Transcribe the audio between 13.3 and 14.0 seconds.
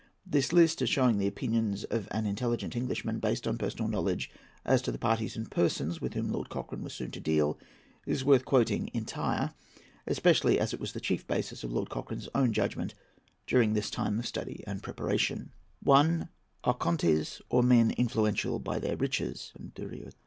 during this